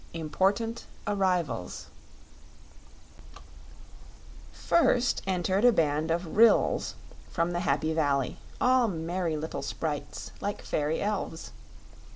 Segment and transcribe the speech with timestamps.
[0.15, 1.85] Important Arrivals
[4.51, 6.95] First entered a band of Ryls
[7.29, 11.51] from the Happy Valley, all merry little sprites like fairy elves.